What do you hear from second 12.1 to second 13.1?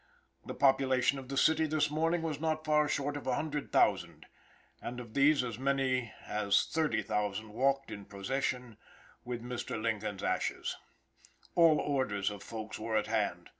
of folks were at